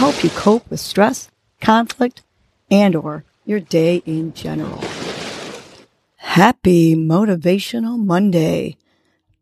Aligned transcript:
help 0.00 0.24
you 0.24 0.30
cope 0.30 0.70
with 0.70 0.80
stress, 0.80 1.30
conflict, 1.60 2.22
and 2.70 2.96
or 2.96 3.22
your 3.44 3.60
day 3.60 3.96
in 4.06 4.32
general. 4.32 4.82
Happy 6.16 6.96
Motivational 6.96 8.02
Monday. 8.02 8.78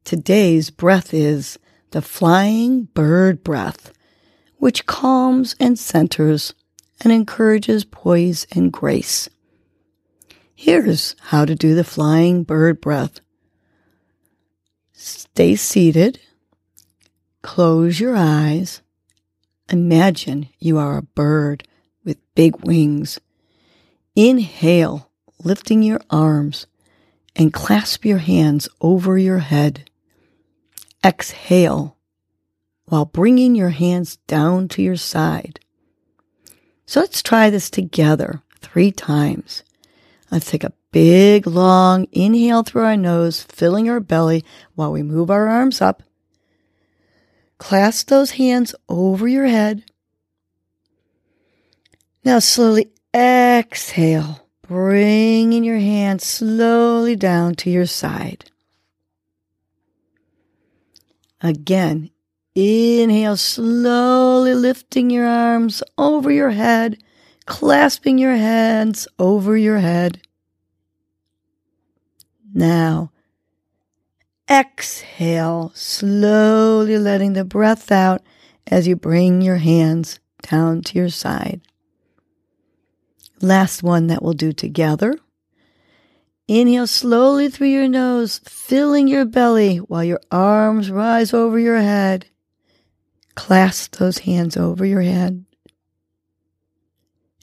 Today's 0.03 0.71
breath 0.71 1.15
is 1.15 1.61
the 1.93 2.03
flying 2.03 2.87
bird 2.87 3.45
breath, 3.45 3.93
which 4.57 4.85
calms 4.85 5.55
and 5.61 5.79
centers 5.79 6.55
and 7.01 7.13
encourages 7.13 7.85
poise 7.85 8.45
and 8.53 8.73
grace. 8.73 9.29
Here's 10.57 11.15
how 11.21 11.45
to 11.45 11.55
do 11.55 11.77
the 11.77 11.85
flying 11.85 12.43
bird 12.43 12.81
breath. 12.81 13.21
Stay 14.93 15.55
seated. 15.55 16.19
Close 17.43 18.01
your 18.01 18.17
eyes. 18.17 18.83
Imagine 19.71 20.49
you 20.59 20.79
are 20.79 20.97
a 20.97 21.03
bird 21.03 21.65
with 22.05 22.19
big 22.35 22.65
wings. 22.65 23.21
Inhale, 24.17 25.11
lifting 25.45 25.83
your 25.83 26.01
arms, 26.11 26.67
and 27.37 27.53
clasp 27.53 28.05
your 28.05 28.19
hands 28.19 28.69
over 28.81 29.19
your 29.19 29.39
head. 29.39 29.91
Exhale 31.05 31.97
while 32.87 33.05
bringing 33.05 33.55
your 33.55 33.69
hands 33.69 34.17
down 34.27 34.69
to 34.69 34.83
your 34.83 34.97
side. 34.97 35.61
So 36.87 37.01
let's 37.01 37.23
try 37.23 37.51
this 37.51 37.69
together 37.69 38.43
three 38.61 38.91
times. 38.91 39.63
Let's 40.31 40.51
take 40.51 40.65
a 40.65 40.73
big, 40.91 41.47
long 41.47 42.07
inhale 42.13 42.63
through 42.63 42.85
our 42.85 42.97
nose, 42.97 43.43
filling 43.43 43.91
our 43.91 44.01
belly 44.01 44.45
while 44.75 44.91
we 44.91 45.03
move 45.03 45.31
our 45.31 45.49
arms 45.49 45.81
up. 45.83 46.03
Clasp 47.59 48.09
those 48.09 48.33
hands 48.33 48.75
over 48.89 49.27
your 49.27 49.47
head. 49.47 49.85
Now 52.25 52.39
slowly 52.39 52.91
exhale, 53.15 54.49
bringing 54.63 55.65
your 55.65 55.79
hands 55.79 56.25
slowly 56.25 57.17
down 57.17 57.55
to 57.57 57.71
your 57.71 57.87
side. 57.87 58.51
Again, 61.41 62.11
inhale, 62.55 63.37
slowly 63.37 64.55
lifting 64.55 65.11
your 65.11 65.27
arms 65.27 65.83
over 65.97 66.31
your 66.31 66.51
head, 66.51 66.99
clasping 67.47 68.19
your 68.19 68.35
hands 68.35 69.07
over 69.19 69.57
your 69.57 69.79
head. 69.79 70.21
Now, 72.53 73.13
exhale, 74.51 75.73
slowly 75.75 76.99
letting 76.99 77.35
the 77.35 77.45
breath 77.45 77.93
out 77.93 78.23
as 78.67 78.87
you 78.87 78.97
bring 78.97 79.43
your 79.43 79.57
hands 79.57 80.21
down 80.43 80.83
to 80.83 80.99
your 80.99 81.09
side. 81.09 81.61
Last 83.41 83.83
one 83.83 84.09
that 84.09 84.23
we'll 84.23 84.33
do 84.33 84.53
together. 84.53 85.15
Inhale 86.49 86.87
slowly 86.87 87.51
through 87.51 87.69
your 87.69 87.89
nose, 87.89 88.41
filling 88.45 89.07
your 89.07 89.27
belly 89.27 89.77
while 89.77 90.03
your 90.03 90.21
arms 90.31 90.91
rise 90.91 91.35
over 91.35 91.59
your 91.59 91.79
head. 91.79 92.27
Clasp 93.35 93.97
those 93.97 94.19
hands 94.19 94.57
over 94.57 94.85
your 94.85 95.03
head. 95.03 95.45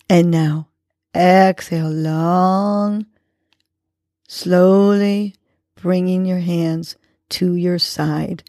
And 0.10 0.32
now 0.32 0.70
exhale 1.16 1.90
long, 1.90 3.06
slowly 4.28 5.36
bringing 5.86 6.26
your 6.26 6.40
hands 6.40 6.96
to 7.30 7.54
your 7.54 7.78
side. 7.78 8.44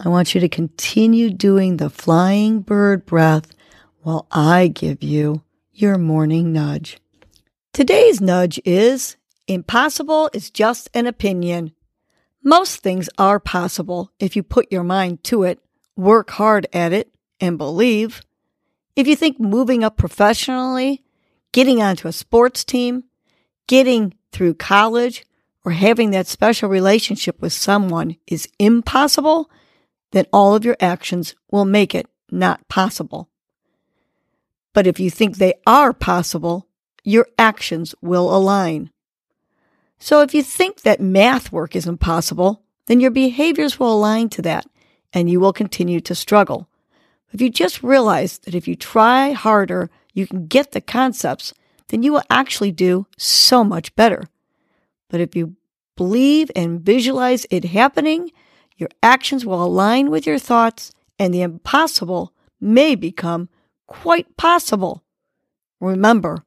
I 0.00 0.08
want 0.08 0.34
you 0.34 0.40
to 0.40 0.48
continue 0.48 1.28
doing 1.28 1.76
the 1.76 1.90
flying 1.90 2.60
bird 2.60 3.04
breath 3.04 3.54
while 4.00 4.26
I 4.32 4.68
give 4.68 5.02
you 5.02 5.42
your 5.70 5.98
morning 5.98 6.50
nudge. 6.50 6.96
Today's 7.74 8.22
nudge 8.22 8.58
is 8.64 9.18
impossible 9.46 10.30
is 10.32 10.50
just 10.50 10.88
an 10.94 11.06
opinion. 11.06 11.72
Most 12.42 12.80
things 12.80 13.10
are 13.18 13.38
possible 13.38 14.10
if 14.18 14.34
you 14.34 14.42
put 14.42 14.72
your 14.72 14.84
mind 14.84 15.22
to 15.24 15.42
it, 15.42 15.60
work 15.94 16.30
hard 16.30 16.66
at 16.72 16.94
it, 16.94 17.12
and 17.38 17.58
believe. 17.58 18.22
If 18.96 19.06
you 19.06 19.14
think 19.14 19.38
moving 19.38 19.84
up 19.84 19.98
professionally, 19.98 21.04
getting 21.52 21.82
onto 21.82 22.08
a 22.08 22.12
sports 22.12 22.64
team, 22.64 23.04
getting 23.66 24.14
through 24.32 24.54
college, 24.54 25.26
or 25.64 25.72
having 25.72 26.10
that 26.10 26.26
special 26.26 26.68
relationship 26.68 27.40
with 27.40 27.52
someone 27.52 28.16
is 28.26 28.48
impossible, 28.58 29.50
then 30.12 30.26
all 30.32 30.54
of 30.54 30.64
your 30.64 30.76
actions 30.80 31.34
will 31.50 31.64
make 31.64 31.94
it 31.94 32.06
not 32.30 32.66
possible. 32.68 33.28
But 34.72 34.86
if 34.86 35.00
you 35.00 35.10
think 35.10 35.36
they 35.36 35.54
are 35.66 35.92
possible, 35.92 36.68
your 37.04 37.26
actions 37.38 37.94
will 38.00 38.34
align. 38.34 38.90
So 39.98 40.20
if 40.20 40.34
you 40.34 40.42
think 40.42 40.82
that 40.82 41.00
math 41.00 41.50
work 41.50 41.74
is 41.74 41.86
impossible, 41.86 42.62
then 42.86 43.00
your 43.00 43.10
behaviors 43.10 43.78
will 43.78 43.92
align 43.92 44.28
to 44.30 44.42
that 44.42 44.66
and 45.12 45.28
you 45.28 45.40
will 45.40 45.52
continue 45.52 46.00
to 46.00 46.14
struggle. 46.14 46.68
If 47.32 47.40
you 47.40 47.50
just 47.50 47.82
realize 47.82 48.38
that 48.40 48.54
if 48.54 48.68
you 48.68 48.74
try 48.74 49.32
harder, 49.32 49.90
you 50.14 50.26
can 50.26 50.46
get 50.46 50.72
the 50.72 50.80
concepts, 50.80 51.52
then 51.88 52.02
you 52.02 52.12
will 52.12 52.22
actually 52.30 52.72
do 52.72 53.06
so 53.16 53.64
much 53.64 53.94
better. 53.96 54.24
But 55.08 55.20
if 55.20 55.34
you 55.34 55.56
believe 55.96 56.50
and 56.54 56.80
visualize 56.80 57.46
it 57.50 57.64
happening, 57.64 58.30
your 58.76 58.88
actions 59.02 59.44
will 59.44 59.62
align 59.62 60.10
with 60.10 60.26
your 60.26 60.38
thoughts 60.38 60.92
and 61.18 61.34
the 61.34 61.42
impossible 61.42 62.32
may 62.60 62.94
become 62.94 63.48
quite 63.86 64.36
possible. 64.36 65.04
Remember, 65.80 66.44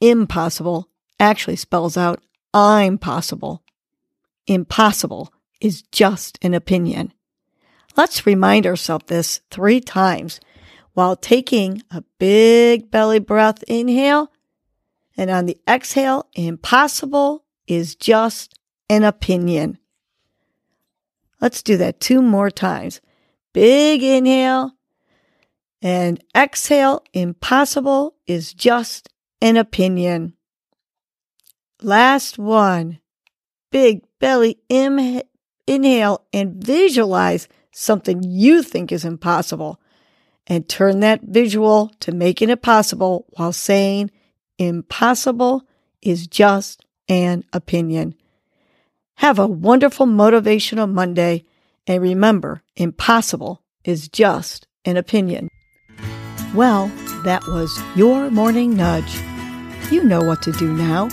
impossible 0.00 0.88
actually 1.18 1.56
spells 1.56 1.96
out 1.96 2.22
I'm 2.54 2.96
possible. 2.98 3.62
Impossible 4.46 5.32
is 5.60 5.82
just 5.92 6.38
an 6.42 6.54
opinion. 6.54 7.12
Let's 7.96 8.26
remind 8.26 8.66
ourselves 8.66 9.06
this 9.08 9.40
three 9.50 9.80
times 9.80 10.40
while 10.92 11.16
taking 11.16 11.82
a 11.90 12.02
big 12.18 12.90
belly 12.90 13.18
breath 13.18 13.62
inhale. 13.64 14.30
And 15.16 15.30
on 15.30 15.46
the 15.46 15.58
exhale, 15.68 16.28
impossible 16.34 17.45
is 17.66 17.94
just 17.94 18.58
an 18.88 19.04
opinion. 19.04 19.78
Let's 21.40 21.62
do 21.62 21.76
that 21.76 22.00
two 22.00 22.22
more 22.22 22.50
times. 22.50 23.00
Big 23.52 24.02
inhale 24.02 24.72
and 25.82 26.22
exhale. 26.34 27.02
Impossible 27.12 28.14
is 28.26 28.54
just 28.54 29.08
an 29.40 29.56
opinion. 29.56 30.34
Last 31.82 32.38
one. 32.38 33.00
Big 33.70 34.02
belly 34.18 34.58
Im- 34.68 35.22
inhale 35.66 36.26
and 36.32 36.64
visualize 36.64 37.48
something 37.72 38.22
you 38.22 38.62
think 38.62 38.90
is 38.90 39.04
impossible 39.04 39.78
and 40.46 40.68
turn 40.68 41.00
that 41.00 41.20
visual 41.22 41.90
to 42.00 42.12
making 42.12 42.48
it 42.48 42.62
possible 42.62 43.26
while 43.36 43.52
saying 43.52 44.10
impossible 44.58 45.62
is 46.00 46.26
just 46.26 46.85
an 47.08 47.44
opinion. 47.52 48.14
Have 49.16 49.38
a 49.38 49.46
wonderful 49.46 50.06
motivational 50.06 50.90
Monday 50.90 51.44
and 51.86 52.02
remember, 52.02 52.62
impossible 52.74 53.62
is 53.84 54.08
just 54.08 54.66
an 54.84 54.96
opinion. 54.96 55.48
Well, 56.54 56.88
that 57.24 57.42
was 57.46 57.80
your 57.94 58.30
morning 58.30 58.76
nudge. 58.76 59.20
You 59.90 60.02
know 60.02 60.22
what 60.22 60.42
to 60.42 60.52
do 60.52 60.72
now. 60.72 61.08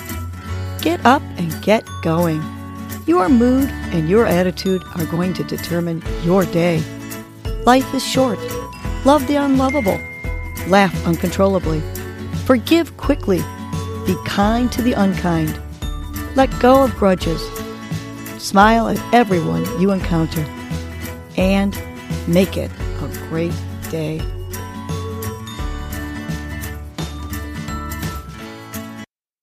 Get 0.81 1.05
up 1.05 1.21
and 1.37 1.61
get 1.61 1.87
going. 2.01 2.41
Your 3.05 3.29
mood 3.29 3.69
and 3.91 4.09
your 4.09 4.25
attitude 4.25 4.81
are 4.95 5.05
going 5.05 5.33
to 5.35 5.43
determine 5.43 6.01
your 6.23 6.45
day. 6.45 6.83
Life 7.65 7.93
is 7.93 8.05
short. 8.05 8.39
Love 9.05 9.25
the 9.27 9.35
unlovable. 9.35 9.99
Laugh 10.67 11.05
uncontrollably. 11.05 11.81
Forgive 12.45 12.97
quickly. 12.97 13.39
Be 14.05 14.15
kind 14.25 14.71
to 14.71 14.81
the 14.81 14.93
unkind. 14.93 15.59
Let 16.35 16.49
go 16.59 16.83
of 16.83 16.95
grudges. 16.95 17.41
Smile 18.37 18.87
at 18.87 19.13
everyone 19.13 19.63
you 19.79 19.91
encounter. 19.91 20.45
And 21.37 21.79
make 22.27 22.57
it 22.57 22.71
a 23.01 23.07
great 23.29 23.53
day. 23.89 24.21